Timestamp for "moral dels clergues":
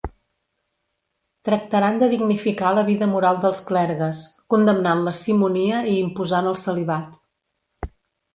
3.11-4.23